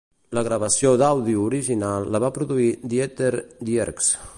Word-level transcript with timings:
La 0.37 0.43
gravació 0.45 0.93
d'àudio 1.01 1.43
original 1.51 2.09
la 2.15 2.23
va 2.27 2.33
produir 2.39 2.71
Dieter 2.95 3.33
Dierks. 3.71 4.15